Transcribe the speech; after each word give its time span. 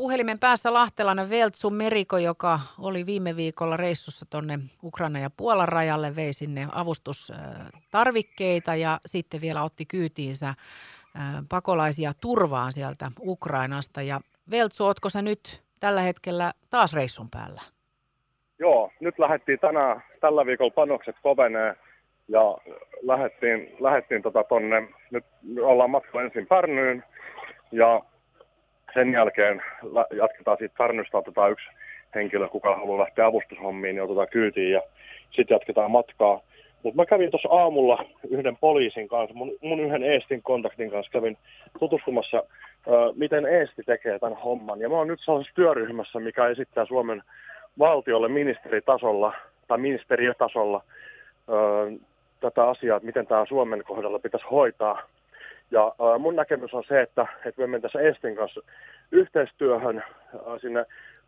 puhelimen 0.00 0.38
päässä 0.38 0.72
lahtelainen 0.72 1.30
Veltsu 1.30 1.70
Meriko, 1.70 2.18
joka 2.18 2.60
oli 2.78 3.06
viime 3.06 3.36
viikolla 3.36 3.76
reissussa 3.76 4.26
tuonne 4.30 4.58
Ukraina 4.82 5.18
ja 5.18 5.30
Puolan 5.36 5.68
rajalle, 5.68 6.16
vei 6.16 6.32
sinne 6.32 6.66
avustustarvikkeita 6.74 8.74
ja 8.74 8.98
sitten 9.06 9.40
vielä 9.40 9.62
otti 9.62 9.86
kyytiinsä 9.86 10.54
pakolaisia 11.48 12.12
turvaan 12.20 12.72
sieltä 12.72 13.10
Ukrainasta. 13.20 14.02
Ja 14.02 14.20
Veltsu, 14.50 14.86
ootko 14.86 15.08
sä 15.08 15.22
nyt 15.22 15.62
tällä 15.80 16.00
hetkellä 16.00 16.52
taas 16.70 16.94
reissun 16.94 17.30
päällä? 17.30 17.60
Joo, 18.58 18.90
nyt 19.00 19.18
lähdettiin 19.18 19.58
tänään, 19.58 20.02
tällä 20.20 20.46
viikolla 20.46 20.74
panokset 20.74 21.16
kovenee 21.22 21.76
ja 22.28 22.58
lähdettiin, 23.02 23.76
lähdettiin 23.80 24.22
tota 24.22 24.44
tonne, 24.44 24.88
nyt 25.10 25.24
ollaan 25.62 25.90
matkalla 25.90 26.22
ensin 26.22 26.46
Pärnyyn 26.46 27.04
ja 27.72 28.02
sen 28.94 29.12
jälkeen 29.12 29.62
jatketaan 30.16 30.58
siitä 30.58 30.74
Pärnystä, 30.78 31.18
otetaan 31.18 31.52
yksi 31.52 31.66
henkilö, 32.14 32.48
kuka 32.48 32.76
haluaa 32.76 32.98
lähteä 32.98 33.26
avustushommiin, 33.26 33.94
niin 33.94 34.02
otetaan 34.02 34.28
kyytiin 34.28 34.72
ja 34.72 34.82
sitten 35.30 35.54
jatketaan 35.54 35.90
matkaa. 35.90 36.40
Mutta 36.82 36.96
mä 36.96 37.06
kävin 37.06 37.30
tuossa 37.30 37.48
aamulla 37.48 38.04
yhden 38.30 38.56
poliisin 38.56 39.08
kanssa, 39.08 39.34
mun, 39.34 39.52
mun 39.60 39.80
yhden 39.80 40.02
Eestin 40.02 40.42
kontaktin 40.42 40.90
kanssa 40.90 41.12
kävin 41.12 41.38
tutustumassa, 41.78 42.42
ö, 42.86 42.90
miten 43.16 43.46
Eesti 43.46 43.82
tekee 43.82 44.18
tämän 44.18 44.38
homman. 44.38 44.80
Ja 44.80 44.88
mä 44.88 44.94
oon 44.94 45.08
nyt 45.08 45.20
sellaisessa 45.20 45.54
työryhmässä, 45.54 46.20
mikä 46.20 46.48
esittää 46.48 46.84
Suomen 46.84 47.22
valtiolle 47.78 48.28
ministeritasolla 48.28 49.32
tai 49.68 49.78
ministeriötasolla 49.78 50.82
ö, 51.48 51.52
tätä 52.40 52.68
asiaa, 52.68 52.96
että 52.96 53.06
miten 53.06 53.26
tämä 53.26 53.44
Suomen 53.48 53.82
kohdalla 53.84 54.18
pitäisi 54.18 54.46
hoitaa. 54.50 55.02
Ja 55.70 55.86
äh, 55.86 56.20
mun 56.20 56.36
näkemys 56.36 56.74
on 56.74 56.84
se, 56.88 57.00
että, 57.00 57.26
että 57.44 57.60
me 57.60 57.66
mentäisiin 57.66 58.06
Estin 58.06 58.36
kanssa 58.36 58.60
yhteistyöhön 59.12 59.98
äh, 59.98 60.60
sinne 60.60 60.84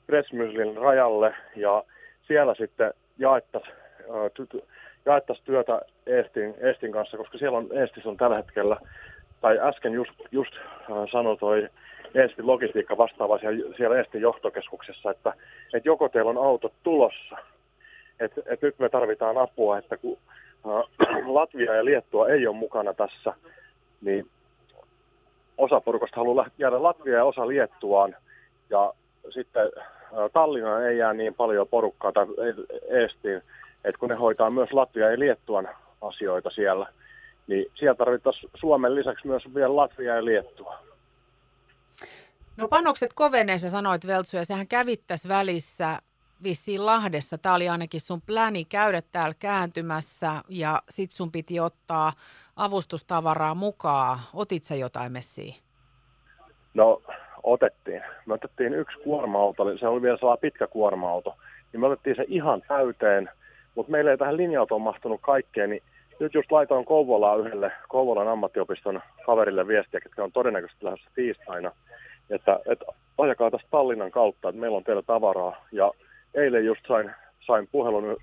Presmyslin 0.06 0.77
rajalle 0.77 1.34
ja 1.56 1.84
siellä 2.27 2.55
sitten 2.55 2.92
jaettaisiin 3.19 3.75
äh, 4.55 4.62
jaettais 5.06 5.41
työtä 5.44 5.80
Estin, 6.06 6.55
Estin 6.58 6.92
kanssa, 6.92 7.17
koska 7.17 7.39
siellä 7.39 7.58
on, 7.58 7.69
Estis 7.72 8.06
on 8.06 8.17
tällä 8.17 8.36
hetkellä, 8.36 8.77
tai 9.41 9.58
äsken 9.58 9.92
just, 9.92 10.12
just 10.33 10.52
sanoi 11.12 11.36
toi 11.36 11.69
Estin 12.14 12.47
logistiikka 12.47 12.97
vastaava 12.97 13.39
siellä, 13.39 13.77
siellä 13.77 14.00
Estin 14.00 14.20
johtokeskuksessa, 14.20 15.11
että, 15.11 15.33
että 15.74 15.89
joko 15.89 16.08
teillä 16.08 16.30
on 16.30 16.47
autot 16.47 16.72
tulossa, 16.83 17.36
että, 18.20 18.41
että 18.47 18.67
nyt 18.67 18.78
me 18.78 18.89
tarvitaan 18.89 19.39
apua, 19.39 19.78
että 19.78 19.97
kun 19.97 20.19
Latvia 21.27 21.74
ja 21.74 21.84
Liettua 21.84 22.28
ei 22.28 22.47
ole 22.47 22.56
mukana 22.56 22.95
tässä, 22.95 23.34
niin 24.03 24.31
osa 25.58 25.81
porukasta 25.81 26.17
haluaa 26.17 26.47
jäädä 26.58 26.83
Latvia 26.83 27.17
ja 27.17 27.25
osa 27.25 27.48
Liettuaan. 27.48 28.17
Ja 28.70 28.92
sitten 29.31 29.70
Tallinna 30.33 30.86
ei 30.86 30.98
jää 30.98 31.14
niin 31.14 31.34
paljon 31.34 31.69
porukkaa 31.69 32.12
tai 32.12 32.27
Eestiin, 32.89 33.42
että 33.84 33.98
kun 33.98 34.08
ne 34.08 34.14
hoitaa 34.14 34.50
myös 34.50 34.73
Latvia 34.73 35.11
ja 35.11 35.19
Liettuan 35.19 35.69
asioita 36.03 36.50
siellä, 36.50 36.86
niin 37.47 37.67
siellä 37.75 37.95
tarvittaisiin 37.95 38.50
Suomen 38.55 38.95
lisäksi 38.95 39.27
myös 39.27 39.55
vielä 39.55 39.77
Latvia 39.77 40.17
ja 40.17 40.25
Liettua. 40.25 40.78
No 42.56 42.69
panokset 42.69 43.12
koveneessa 43.12 43.69
sanoit 43.69 44.06
Veltsu, 44.06 44.36
ja 44.36 44.45
sehän 44.45 44.69
kävittäisi 44.69 45.28
välissä 45.28 45.98
vissiin 46.42 46.86
Lahdessa. 46.86 47.39
Tämä 47.39 47.55
oli 47.55 47.69
ainakin 47.69 48.00
sun 48.00 48.23
pläni 48.23 48.64
käydä 48.64 49.03
täällä 49.12 49.34
kääntymässä 49.39 50.33
ja 50.48 50.83
sit 50.89 51.11
sun 51.11 51.33
piti 51.33 51.61
ottaa 51.61 52.12
avustustavaraa 52.56 53.55
mukaan. 53.55 54.19
Otit 54.34 54.64
sä 54.64 54.75
jotain 54.75 55.12
messiä? 55.12 55.55
No 56.75 57.03
otettiin. 57.42 58.03
Me 58.27 58.34
otettiin 58.34 58.75
yksi 58.75 58.98
kuorma-auto, 58.98 59.78
se 59.78 59.89
oli 59.89 60.03
vielä 60.03 60.17
sellainen 60.17 60.41
pitkä 60.41 60.67
kuorma-auto. 60.67 61.36
Niin 61.73 61.80
me 61.80 61.86
otettiin 61.86 62.17
se 62.17 62.25
ihan 62.28 62.62
täyteen, 62.69 63.30
mutta 63.75 63.92
meillä 63.92 64.11
ei 64.11 64.19
tähän 64.19 64.36
linja 64.36 64.67
mahtunut 64.78 65.20
kaikkeen, 65.20 65.70
niin 65.70 65.83
nyt 66.20 66.34
just 66.34 66.52
laitoin 66.52 66.85
Kouvolaa 66.85 67.36
yhdelle 67.36 67.73
Kouvolan 67.89 68.29
ammattiopiston 68.29 69.01
kaverille 69.27 69.67
viestiä, 69.67 70.01
ketkä 70.01 70.24
on 70.24 70.33
todennäköisesti 70.33 70.84
lähdössä 70.84 71.11
tiistaina, 71.14 71.73
että, 72.30 72.61
että 72.67 72.84
ajakaa 73.19 73.51
tästä 73.51 73.69
Tallinnan 73.70 74.11
kautta, 74.11 74.48
että 74.48 74.61
meillä 74.61 74.77
on 74.77 74.84
teillä 74.84 75.02
tavaraa. 75.02 75.67
Ja 75.73 75.92
eilen 76.34 76.64
just 76.64 76.80
sain, 76.89 77.11
sain 77.40 77.69
puhelun 77.73 78.17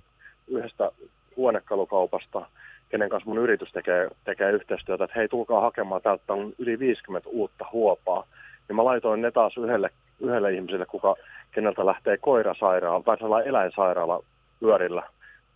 yhdestä 0.47 0.91
huonekalukaupasta, 1.37 2.45
kenen 2.89 3.09
kanssa 3.09 3.29
mun 3.29 3.37
yritys 3.37 3.71
tekee, 3.71 4.09
tekee 4.23 4.51
yhteistyötä, 4.51 5.03
että 5.03 5.19
hei, 5.19 5.27
tulkaa 5.27 5.61
hakemaan, 5.61 6.01
täältä 6.01 6.33
on 6.33 6.53
yli 6.59 6.79
50 6.79 7.29
uutta 7.29 7.65
huopaa. 7.71 8.27
Ja 8.69 8.75
mä 8.75 8.85
laitoin 8.85 9.21
ne 9.21 9.31
taas 9.31 9.57
yhdelle, 9.57 9.89
yhdelle 10.19 10.53
ihmiselle, 10.53 10.85
kuka, 10.85 11.15
keneltä 11.51 11.85
lähtee 11.85 12.17
koirasairaala 12.17 13.03
tai 13.03 13.17
sellainen 13.17 13.49
eläinsairaala 13.49 14.23
pyörillä 14.59 15.03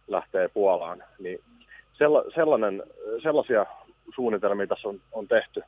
lähtee 0.08 0.48
Puolaan. 0.48 1.04
Niin 1.20 1.40
sella, 1.94 2.24
sellainen, 2.36 2.84
sellaisia 3.24 3.66
suunnitelmia 4.16 4.68
tässä 4.68 4.88
on, 4.88 5.02
on 5.12 5.28
tehty. 5.28 5.64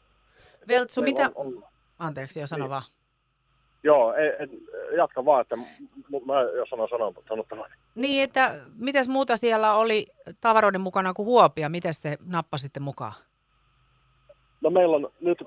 Veltsu, 0.67 1.01
mitä... 1.01 1.31
On, 1.35 1.47
on... 1.47 1.63
Anteeksi, 1.99 2.39
jo 2.39 2.47
sano 2.47 2.63
niin. 2.63 2.69
vaan. 2.69 2.83
Joo, 3.85 4.13
ei, 4.13 4.28
ei, 4.28 4.47
jatka 4.97 5.25
vaan, 5.25 5.41
että 5.41 5.56
mä 6.25 6.41
jos 6.56 6.69
sanon 6.69 6.90
sanottavaa. 7.28 7.68
Niin, 7.96 8.23
että 8.23 8.56
mitäs 8.78 9.07
muuta 9.07 9.38
siellä 9.38 9.73
oli 9.73 10.06
tavaroiden 10.41 10.81
mukana 10.81 11.13
kuin 11.13 11.25
huopia? 11.25 11.69
Miten 11.69 11.94
te 12.01 12.18
nappasitte 12.25 12.79
mukaan? 12.79 13.13
No 14.62 14.69
meillä 14.69 14.96
on 14.96 15.12
nyt 15.22 15.44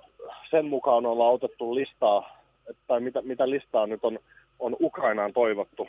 sen 0.51 0.67
mukaan 0.67 1.07
ollaan 1.07 1.35
otettu 1.35 1.75
listaa, 1.75 2.39
tai 2.87 3.01
mitä, 3.01 3.23
mitä 3.23 3.51
listaa 3.51 3.87
nyt 3.87 4.05
on, 4.05 4.19
on 4.59 4.77
Ukrainaan 4.81 5.33
toivottu. 5.33 5.89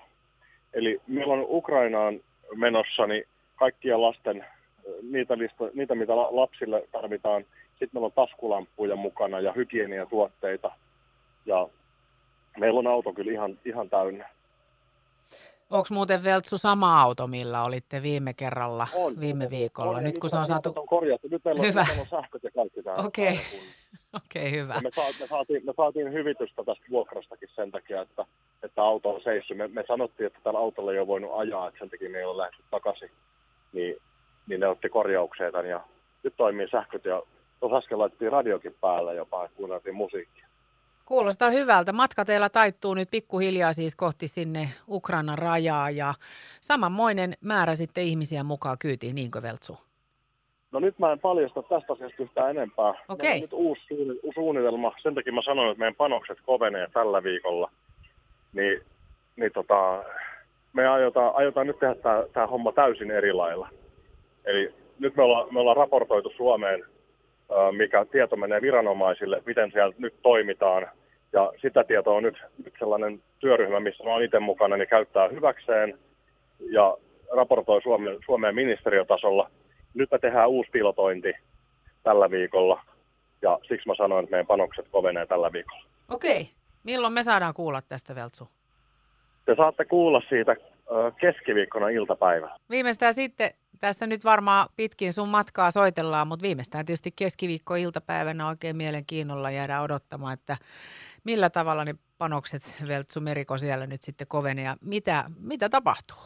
Eli 0.73 1.01
meillä 1.07 1.33
on 1.33 1.45
Ukrainaan 1.49 2.19
menossa 2.55 3.07
niin 3.07 3.23
kaikkia 3.55 4.01
lasten, 4.01 4.45
niitä, 5.01 5.37
lista, 5.37 5.63
niitä 5.73 5.95
mitä 5.95 6.15
lapsille 6.15 6.87
tarvitaan. 6.91 7.45
Sitten 7.69 7.89
meillä 7.93 8.05
on 8.05 8.27
taskulamppuja 8.27 8.95
mukana 8.95 9.39
ja 9.39 9.51
hygieniatuotteita. 9.51 10.71
Ja 11.45 11.67
meillä 12.57 12.79
on 12.79 12.87
auto 12.87 13.13
kyllä 13.13 13.31
ihan, 13.31 13.59
ihan 13.65 13.89
täynnä. 13.89 14.29
Onko 15.69 15.87
muuten 15.91 16.23
Veltsu 16.23 16.57
sama 16.57 17.01
auto, 17.01 17.27
millä 17.27 17.63
olitte 17.63 18.01
viime 18.01 18.33
kerralla, 18.33 18.87
on, 18.93 19.19
viime 19.19 19.43
on, 19.43 19.49
viikolla? 19.49 19.97
On, 19.97 20.03
nyt 20.03 20.17
kun 20.17 20.29
se 20.29 20.37
on 20.37 20.45
saatu... 20.45 20.73
On 20.75 20.87
korjattu. 20.87 21.27
Nyt 21.31 21.45
meillä, 21.45 21.61
hyvä. 21.61 21.85
On, 21.99 22.07
sähköt 22.07 22.43
ja 22.43 22.51
kaikki 22.51 22.83
täällä. 22.83 23.03
Okei, 23.03 23.31
okay. 23.31 23.43
okay, 24.25 24.51
hyvä. 24.51 24.73
Ja 24.73 24.81
me, 24.81 24.89
sa, 24.95 25.01
me, 25.19 25.27
saatiin, 25.27 25.65
me 25.65 25.73
saatiin 25.77 26.13
hyvitystä 26.13 26.63
tästä 26.63 26.85
vuokrastakin 26.89 27.49
sen 27.55 27.71
takia, 27.71 28.01
että, 28.01 28.25
että 28.63 28.83
auto 28.83 29.09
on 29.09 29.21
seissyt. 29.21 29.57
Me, 29.57 29.67
me 29.67 29.83
sanottiin, 29.87 30.27
että 30.27 30.39
tällä 30.43 30.59
autolla 30.59 30.91
ei 30.91 30.99
ole 30.99 31.07
voinut 31.07 31.31
ajaa, 31.33 31.67
että 31.67 31.79
sen 31.79 31.89
takia 31.89 32.09
me 32.09 32.17
ei 32.17 32.25
ole 32.25 32.37
lähdetty 32.37 32.63
takaisin. 32.71 33.11
Niin, 33.73 33.95
niin 34.47 34.59
ne 34.59 34.67
otti 34.67 34.89
korjaukseen 34.89 35.51
tämän 35.51 35.69
ja 35.69 35.81
nyt 36.23 36.33
toimii 36.37 36.69
sähköt 36.69 37.05
ja 37.05 37.21
tuossa 37.59 37.77
äsken 37.77 37.99
laitettiin 37.99 38.31
radiokin 38.31 38.75
päällä 38.81 39.13
jopa, 39.13 39.45
että 39.45 39.57
kuunneltiin 39.57 39.95
musiikkia. 39.95 40.47
Kuulostaa 41.09 41.49
hyvältä. 41.49 41.93
Matka 41.93 42.25
teillä 42.25 42.49
taittuu 42.49 42.93
nyt 42.93 43.11
pikkuhiljaa 43.11 43.73
siis 43.73 43.95
kohti 43.95 44.27
sinne 44.27 44.67
Ukrainan 44.89 45.37
rajaa 45.37 45.89
ja 45.89 46.13
samanmoinen 46.61 47.33
määrä 47.41 47.75
sitten 47.75 48.03
ihmisiä 48.03 48.43
mukaan 48.43 48.77
kyytiin, 48.79 49.15
niinkö 49.15 49.41
Veltsu? 49.41 49.77
No 50.71 50.79
nyt 50.79 50.99
mä 50.99 51.11
en 51.11 51.19
paljasta 51.19 51.63
tästä 51.63 51.93
asiasta 51.93 52.23
yhtään 52.23 52.49
enempää. 52.49 52.89
Okei. 52.89 53.29
Okay. 53.29 53.39
nyt 53.39 53.53
uusi 53.53 53.81
suunnitelma. 54.35 54.93
Sen 55.01 55.15
takia 55.15 55.33
mä 55.33 55.41
sanoin, 55.41 55.71
että 55.71 55.79
meidän 55.79 55.95
panokset 55.95 56.37
kovenee 56.45 56.87
tällä 56.93 57.23
viikolla. 57.23 57.71
Niin, 58.53 58.81
niin 59.35 59.51
tota, 59.53 60.03
me 60.73 60.87
aiotaan, 60.87 61.35
aiotaan 61.35 61.67
nyt 61.67 61.79
tehdä 61.79 61.95
tämä 62.33 62.47
homma 62.47 62.71
täysin 62.71 63.11
eri 63.11 63.33
lailla. 63.33 63.69
Eli 64.45 64.73
nyt 64.99 65.15
me 65.15 65.23
ollaan, 65.23 65.53
me 65.53 65.59
ollaan 65.59 65.77
raportoitu 65.77 66.33
Suomeen, 66.37 66.83
mikä 67.71 68.05
tieto 68.05 68.35
menee 68.35 68.61
viranomaisille, 68.61 69.43
miten 69.45 69.71
siellä 69.71 69.93
nyt 69.97 70.13
toimitaan. 70.21 70.87
Ja 71.33 71.53
sitä 71.61 71.83
tietoa 71.83 72.15
on 72.17 72.23
nyt, 72.23 72.37
nyt 72.65 72.73
sellainen 72.79 73.21
työryhmä, 73.39 73.79
missä 73.79 74.03
olen 74.03 74.25
itse 74.25 74.39
mukana, 74.39 74.77
niin 74.77 74.87
käyttää 74.87 75.27
hyväkseen 75.27 75.99
ja 76.71 76.97
raportoi 77.35 77.81
Suomeen, 77.81 78.17
Suomeen 78.25 78.55
ministeriötasolla. 78.55 79.49
Nyt 79.93 80.11
me 80.11 80.19
tehdään 80.19 80.49
uusi 80.49 80.71
pilotointi 80.71 81.33
tällä 82.03 82.31
viikolla 82.31 82.81
ja 83.41 83.59
siksi 83.67 83.87
mä 83.87 83.95
sanoin, 83.95 84.23
että 84.23 84.31
meidän 84.31 84.47
panokset 84.47 84.85
kovenee 84.91 85.25
tällä 85.25 85.51
viikolla. 85.51 85.83
Okei. 86.09 86.49
Milloin 86.83 87.13
me 87.13 87.23
saadaan 87.23 87.53
kuulla 87.53 87.81
tästä, 87.81 88.15
Veltsu? 88.15 88.47
Te 89.45 89.55
saatte 89.55 89.85
kuulla 89.85 90.21
siitä 90.29 90.55
keskiviikkona 91.21 91.89
iltapäivä. 91.89 92.55
Viimeistään 92.69 93.13
sitten, 93.13 93.51
tässä 93.81 94.07
nyt 94.07 94.25
varmaan 94.25 94.67
pitkin 94.75 95.13
sun 95.13 95.29
matkaa 95.29 95.71
soitellaan, 95.71 96.27
mutta 96.27 96.43
viimeistään 96.43 96.85
tietysti 96.85 97.11
keskiviikko 97.15 97.75
iltapäivänä 97.75 98.47
oikein 98.47 98.77
mielenkiinnolla 98.77 99.51
jäädään 99.51 99.83
odottamaan, 99.83 100.33
että 100.33 100.57
millä 101.23 101.49
tavalla 101.49 101.85
ne 101.85 101.93
panokset 102.17 102.75
Veltsu 102.87 103.21
Meriko 103.21 103.57
siellä 103.57 103.87
nyt 103.87 104.03
sitten 104.03 104.27
kovenee 104.27 104.65
ja 104.65 104.75
mitä, 104.81 105.23
mitä 105.39 105.69
tapahtuu? 105.69 106.17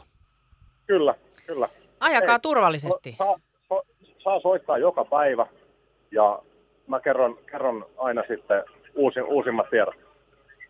Kyllä, 0.88 1.16
kyllä. 1.48 1.70
Ajakaa 2.00 2.36
Ei, 2.36 2.40
turvallisesti. 2.40 3.16
Saa, 3.18 3.40
saa, 3.70 3.82
saa 4.24 4.40
soittaa 4.40 4.78
joka 4.78 5.06
päivä 5.06 5.48
ja 6.12 6.40
mä 6.88 7.00
kerron, 7.00 7.38
kerron 7.52 7.86
aina 7.98 8.24
sitten 8.28 8.64
uusi, 8.96 9.22
uusimmat 9.22 9.70
tiedot. 9.70 9.96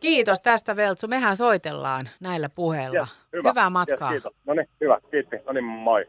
Kiitos 0.04 0.42
tästä 0.42 0.76
Veltsu. 0.76 1.08
Mehän 1.08 1.36
soitellaan 1.36 2.10
näillä 2.20 2.50
puheilla. 2.50 3.00
Yes, 3.00 3.10
hyvä. 3.34 3.50
Hyvää 3.50 3.70
matkaa. 3.70 4.14
Yes, 4.14 4.24
kiitos. 4.24 4.40
No 4.46 4.54
niin, 4.54 4.70
hyvä. 4.82 5.00
Kiitti. 5.12 5.36
No 5.46 5.54
niin, 5.54 5.64
moi. 5.64 6.06